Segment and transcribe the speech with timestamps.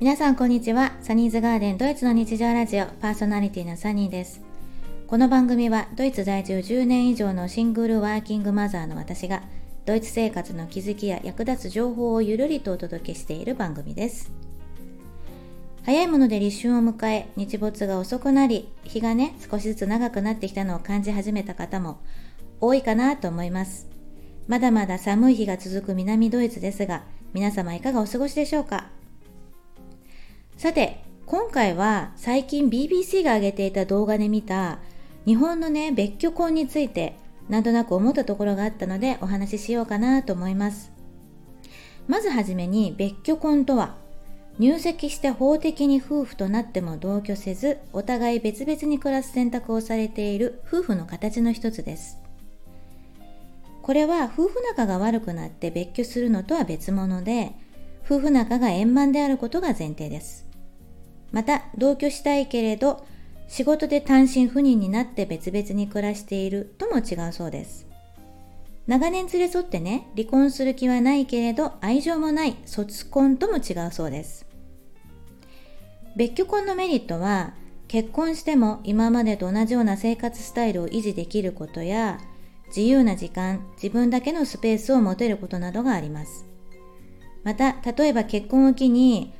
[0.00, 0.92] 皆さんこんにちは。
[1.02, 4.40] サニーズガーデンドイツの日常ラジオパーソナリティのサニーです。
[5.06, 9.42] この番組はドイツ在住10年以上のシングルワーキングマザーの私が
[9.84, 14.32] ドイツ生活の気づきや役立つ情報をゆるりとお届けしている番組です。
[15.84, 22.00] 早いもので立春を迎え日没が遅くなり日がね少しずつ長くなってきたのを感じ始めた方も
[22.62, 23.86] 多いかなと思います。
[24.48, 27.02] まだまだ寒い日が続く南ドイツですが
[27.34, 28.88] 皆様いかがお過ごしでしょうか？
[30.60, 34.78] さて、今回は最近 BBC が上げていた動画で見た
[35.24, 37.16] 日本のね、別居婚について
[37.48, 40.92] なんとなく思ったところがあったのでお話ししようかなと思います。
[42.08, 43.94] まずはじめに別居婚とは
[44.58, 52.18] 入籍して法的に夫婦となっても同居せずお互い別々に暮らす選択をされている夫婦の形の一つです。
[53.80, 57.52] これは夫婦仲が悪くなって別居するのとは別物で
[58.04, 60.49] 夫婦仲が円満であることが前提です。
[61.32, 63.06] また同居したいけれど
[63.48, 67.86] 仕事で単身赴任になって別々に暮らしているとも違うそうです。
[68.86, 74.46] 長年連れ添ってね離婚する気はないけれど愛情もない卒婚とも違うそうです。
[76.16, 77.54] 別居婚のメリットは
[77.86, 82.20] 結婚しても今までと同じような生活スタイルを維持できることや
[82.68, 86.46] 自由な時間自分だけのスペースを持てることなどがあります。
[87.42, 89.34] また例えば結婚を機に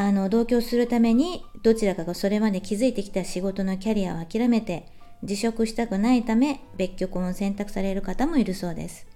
[0.00, 4.86] あの同居するためにどちらかがそれまで築いてきた仕事のキャリアを諦めて
[5.22, 9.06] 辞職したくないため別居婚を選択される方もいるそうです。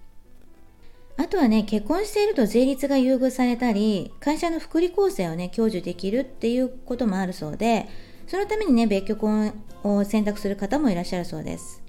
[1.17, 7.89] あとはね結婚していると税率が優遇されたり会社の福利厚生をね享受できるっていうこともあるそうで
[8.27, 11.83] そのためにね別居婚を選択する方もいらっしゃるそうです。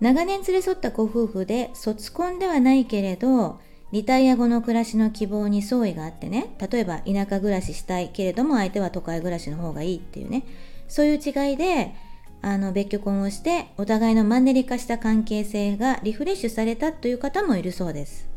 [0.00, 6.54] 長年連れ添ったご夫婦で卒婚ではないけれどリタイア後の暮らしの希望に相違があってね。
[6.70, 10.44] 例えば田舎暮らししたいけれども相手は都会暮らしの方がいいっていうね。
[10.88, 11.94] そういう違いで
[12.42, 18.28] あの別居婚をしてお互いのマンネリ化した関係性がリフレッシュされたという方もいるそうです。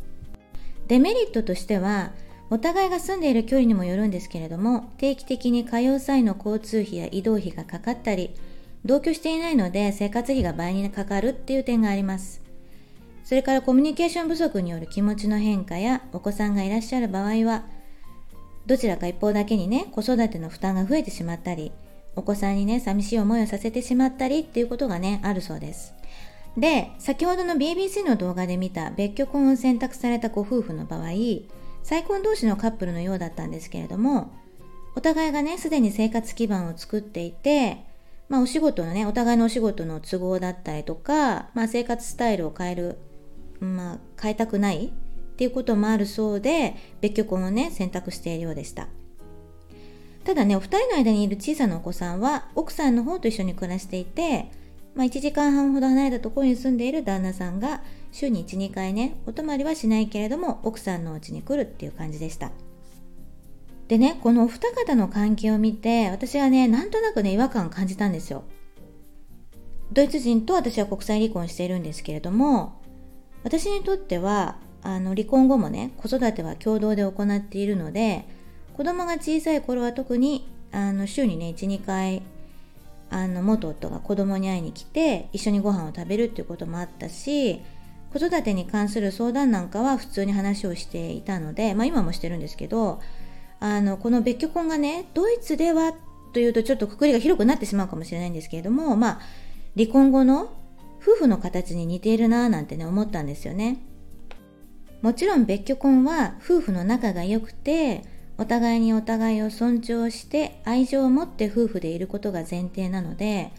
[0.87, 2.11] デメリットとしては
[2.49, 8.31] お互いが住んでいる距離にもよるんですけれども定期的に通う際の交通費や移動費がかかったり
[8.83, 12.40] 同居していないので生活費が倍にかかるっていう点があります。
[13.31, 17.63] それからコミュニケーション不足による気持ちの変化やお子さんがいらっしゃる場合は
[18.65, 21.71] どちらか一方だけにね子育ての負担が増えてしまったり
[22.17, 25.93] お子さんにね寂しい思いをさせてしまったりっていうことがねあるそうです。
[26.57, 31.11] で先ほどの BBC の動画で見た別居婚を選択されたご夫婦の場合
[31.83, 34.33] 再婚同士のカップルのようだったんですけれども
[34.97, 37.77] お互いがねすでに生活基盤を作っていて
[38.27, 42.97] まあお仕事のねお互いのお仕事の都合だったりとか、まあ、生活スタイルを変える
[43.61, 44.91] まあ、変えたくないっ
[45.37, 48.87] ていうこともあるそうで別居婚をね選択しているようでした。
[50.23, 54.51] ただねお二人の間にいる小さなお子さんは奥さんの方と一緒に暮らしていて、
[54.93, 62.51] まあ、1時間半ほど離れたところに住んでいる旦那さんが週に12回ねお泊まりはしないけれども奥さんのお家に来るっていう感じでした。
[63.87, 68.43] でねこのお二方の関係を見て私はねなんとなくね違和感を感じたんですよ。
[69.91, 72.80] ドイツ人と私は国際離婚しているんですけれども
[73.43, 78.25] 私にとってはあの離婚後もね子育ては共同で行っているので
[78.73, 82.23] 子供が小さい頃は特にあの週にね12回
[83.09, 87.61] あの元夫が子供に会いに来て一緒にご飯を食べるっていうこともあったし
[88.13, 93.01] 子育てに関する相談なんかは普通に話をしていたので、まあ、今もしてるんですけど
[93.59, 95.93] あのこの別居婚がねドイツでは
[96.33, 99.21] というとちょっとくくりが広くなってしまうかもしれないんですけれどもまあ
[99.77, 100.51] 離婚後の
[101.01, 103.79] 夫婦の形に似ているなぁなんてね思ったんですよね。
[105.01, 108.03] もちろん別居婚は夫婦の仲が良くて
[108.37, 113.51] お互いにお互いを尊重して愛情を持って夫婦でいることが前提なので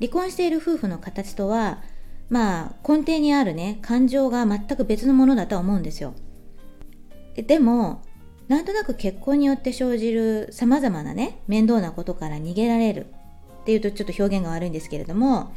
[0.00, 1.82] 離婚している夫婦の形とは
[2.30, 6.14] まあ根底にあるね感情が全く別のものだとは思うんですよ。
[7.36, 8.02] でも
[8.48, 13.06] なんとなく結婚によって生じる様々なね面倒なことから逃げられる
[13.62, 15.54] っていうとちょっと表現が悪いんですけれども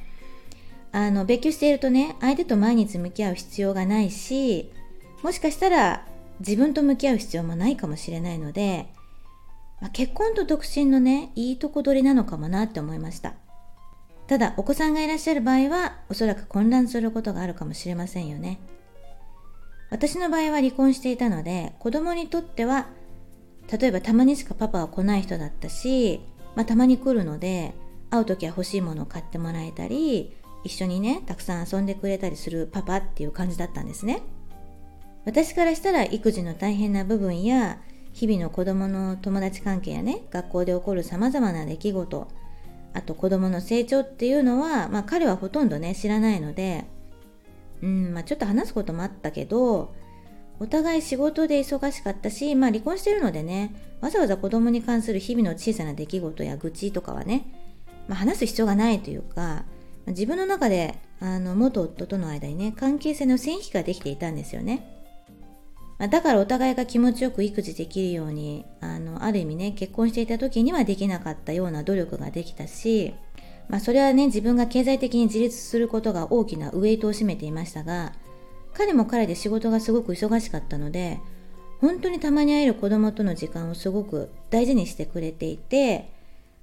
[0.91, 4.71] あの別居しているとね相手と毎日向き合う必要がないし
[5.23, 6.05] もしかしたら
[6.39, 8.87] 自分と向き合う必要もないかもしれないので、
[9.79, 13.33] まあ、結婚と独身のねいいとこ取りなのかもなって思いました。
[14.27, 18.59] ただお子さんがいらっしゃる場合はおそらく混乱することがあるかもしれませんよね。
[19.89, 22.87] 私の場合は離婚していたので子供にとっては
[23.71, 26.21] 例えばたまにしかパパは来ない人だったし、
[26.55, 27.73] まあ、たまに来るので
[28.09, 34.21] 会う時は欲しいものを買ってもらえたり一緒にねたくさん遊んでくれたりするパパっていう感じだったんですね。
[35.25, 37.79] 私からしたら育児の大変な部分や
[38.13, 42.27] 日々の子供の友達関係やね学校で起こるさまざまな出来事
[42.93, 46.85] あと子供の成長っていうのは、まあ、彼はほとんどね知らないので、
[47.81, 49.93] うんまあ、ちょっと話すこともあったけど
[50.59, 57.45] お互い仕事で忙しかったし、まあ、離婚してるのでねわざわざ子供に関する日々の小さな出来事や愚痴とかはね、
[58.07, 59.65] まあ、話す必要がないというか
[60.07, 64.97] 自分の中であの元夫との間にね関係性の線引きができていたんですよね。
[66.09, 73.13] だからお互いが気持ちよく育児できるようにあのある意味ね結婚していた時にはできなかったような努力ができたし、
[73.69, 78.13] まあ、それはね自分が経済的に自立することが大きなウエイトを占めていましたが
[78.73, 81.19] 彼も彼で仕事がすごく忙しかったので
[81.81, 86.11] 本当にたまに会える子供との時間をすごく大事にしてくれていて、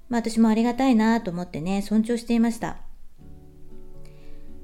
[0.09, 2.88] まあ、私もありがたいなと思ってね尊重していました。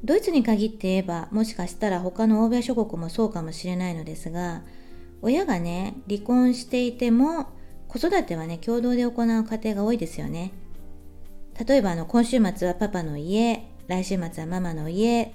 [0.04, 4.62] ドイツに限って言えばもしかしたら他の欧米諸国もそうかもしれないのですが
[5.22, 7.48] 親がね離婚していても
[7.88, 10.52] 子育てはね共同で行う家庭が多いですよね。
[11.66, 15.34] 例えばあの今週末はパパの家来週末はママの家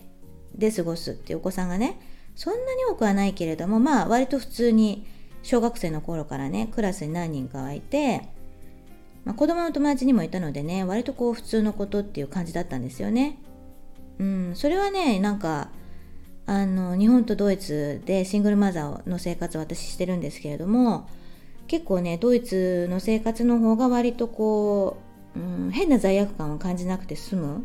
[0.54, 1.98] で過ごすっていうお子さんがね
[2.34, 5.06] そんなに多くはないけれどもまあ割と普通に
[5.42, 8.28] 小学生の頃からねクラスに何人かはいて、
[9.24, 13.38] まあ、子供の友達にもいたのでね割とこう普通のことっていう感じだったんですよね。
[14.20, 15.70] うん、それはねなんか
[16.44, 21.08] あの日本とドイツでシングルマザーの生活を私してるんですけれども
[21.68, 24.98] 結構ねドイツの生活の方が割とこ
[25.34, 27.62] う、うん、変な罪悪感を感じなくて済むっ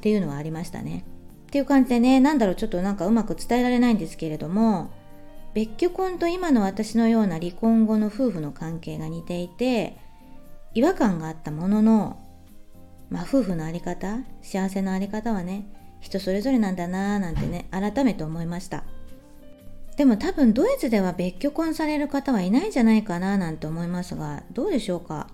[0.00, 1.04] ていうのはありましたね。
[1.46, 4.90] っていう感じでね何だろうちょっとなんかうまく伝えられないんですけれども
[5.54, 9.98] 別居婚と今の私のような離婚後の夫婦の関係が似ていて
[10.74, 12.18] 違和感があったものの、
[13.10, 15.66] まあ、夫婦の在り方幸せの在り方はね
[16.02, 18.84] 人それぞれなんだなぁなんてね改めて思いました。
[19.96, 25.28] でも多分ドイツでは別居婚される方はいないんじゃないかななんて思いますがどうでしょうか。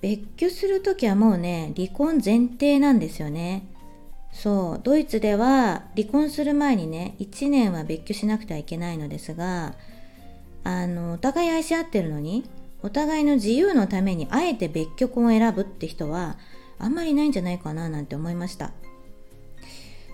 [0.00, 3.66] 別居する時はもうね離婚前提なんですよね。
[4.32, 9.74] そうドイツでは離婚する前にね1年は別居しなくてはいけないのですが
[10.62, 12.44] あのお互い愛し合ってるのに
[12.82, 16.36] お互いの自由のためにあえて別居婚を選ぶって人は
[16.78, 18.72] あんまりいないんじゃないかななんて思いました。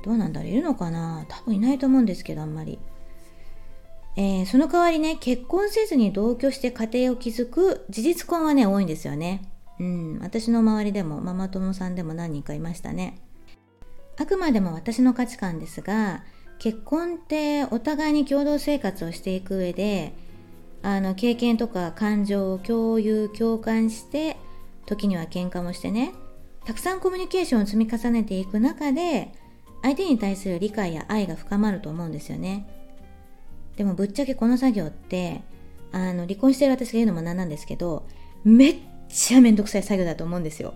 [0.06, 1.26] どうなんだろういるのかな？
[1.28, 2.78] 多分いないと思うんですけどあんまり。
[4.16, 9.42] えー、その代わりね結婚せずに同居して家庭を築く事実婚はね多いんですよね。
[9.78, 13.20] うん、私の周りでもママ友さんでも何人かいましたね。
[14.16, 16.24] あくまでも私の価値観ですが
[16.58, 20.14] 結婚ってお互いに共同生活をしていく上で
[20.82, 24.38] あの経験とか感情を共有共感して
[24.86, 26.14] 時には喧嘩もしてね
[26.64, 29.32] たくさんコミュニケーションを積み重ねていく中で
[29.86, 32.66] 相手に対する理解や愛が深まると思うんですよね。
[33.76, 35.42] でもぶっちゃけこの作業って
[35.92, 38.04] あの離婚してる私が言うのもなんなんですけど
[38.42, 38.76] めっ
[39.08, 40.74] ちゃめんどくさい作業だと思うんですよ。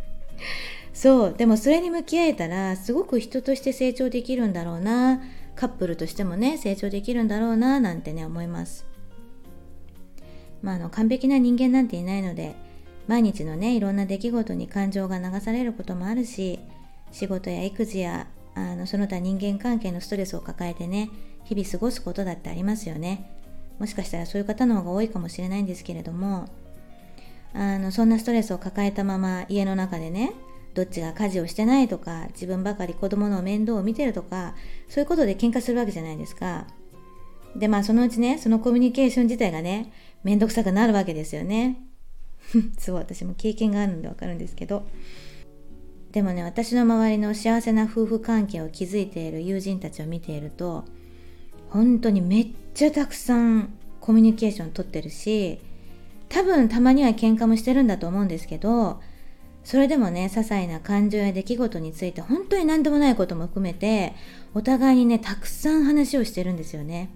[0.92, 1.34] そう。
[1.38, 5.22] でもそれに向き合えたらすごく人として成長できるんだろうな。
[5.54, 8.84] カップルとしてもね成長できるんだろうななんてね思います。
[10.60, 12.56] まああの完璧な人間なんていないので
[13.06, 16.60] 毎日のねいろんな出来事に感情が流されることもあるし
[17.12, 21.10] 仕事や育児やあのその他人間関係のストレスを抱えてね
[21.44, 23.34] 日々過ごすことだってありますよね。
[23.78, 26.48] もしかしたらそういう方の方が多いかもしれないんですけれども
[27.54, 30.32] あのそんなストレスを抱えたまま家の中でね
[30.74, 34.54] どっちが家事をしてないとか自分ばかり子供の面倒を見てるとか
[34.88, 36.66] そういうことで喧嘩するわけじゃないですか。
[37.56, 41.80] でまあそのうちねそのコミュニケーション自体がねめんどくさくなるわけですよね。
[42.78, 44.84] すごい私も経験があるんでわかるんですけど。
[46.12, 50.84] でもね私の周りの幸せな夫婦関係を築いている友人たちを見ていると
[51.70, 55.60] 本当にめっちゃたくさんコミュニケーション取ってるし
[56.28, 59.00] 多分たまには喧嘩もしてるんだと思うんですけど
[59.64, 64.14] それでもね些細な感情や出来事について本当に何でもないことも含めて
[64.54, 67.10] お互いにねたくさん話をしてるんですよね。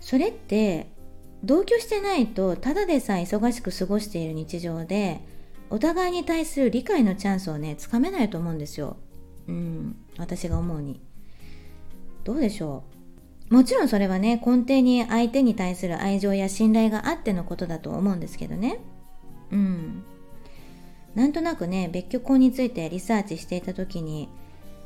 [0.00, 0.86] それって
[1.44, 5.20] 同居してないとただでさえ忙しく過ごしている日常で
[5.70, 8.96] お互いに対する理解のチャンスをねつかめないと思うんですよ。
[9.48, 9.96] うん。
[10.18, 11.00] 私が思うに。
[12.24, 12.84] どうでしょ
[13.50, 13.54] う？
[13.54, 18.80] もちろんそれはね根底に相手に対する愛情や信頼があってのことだと思うんですけどね。
[19.50, 20.04] うん。
[21.14, 24.28] なんとなくね別居婚についてリサーチしていた時に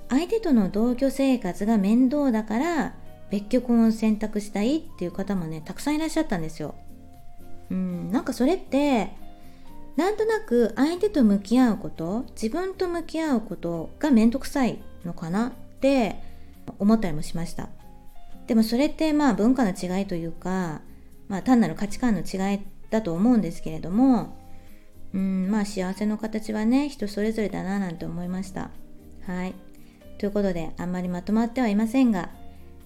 [0.08, 2.94] 相手との同居生活が面倒だから
[3.30, 6.74] 別居婚を選択したいっていう方もねたくさんいらっしゃったんですよ。
[7.70, 8.12] うん。
[8.12, 9.10] なんかそれって
[9.96, 15.48] なんとなく相手と向き合うこと自分と向き合うことが面倒くさいのかな？
[15.48, 16.16] って
[16.78, 17.68] 思ったりもしました。
[18.46, 20.80] でもそれってまあ文化の違いというか、
[21.28, 24.36] まあ単なる価値観の違いだと思うんですけれども
[25.12, 28.70] うんまあ幸せの形はね人それぞれだななんて思いました。
[29.26, 29.54] はい。
[30.18, 32.30] ということであんまりまとまってはいませんが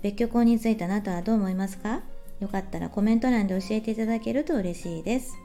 [0.02, 2.02] 別居婚についてあなたはどう思いますか？
[2.40, 5.36] よかったらコメント欄で教えていただけると嬉しいです。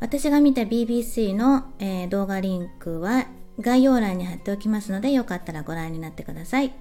[0.00, 3.26] 私が見た BBC の、えー、動画リンクは
[3.60, 6.72] 概要欄に貼っておきますのでよかったらご覧になってください。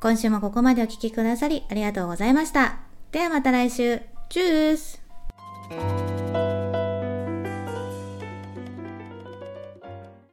[0.00, 2.80] 今週もここまでお聴きくださりありがとうございました。
[3.12, 4.02] ではまた来週。
[4.28, 6.45] チュース。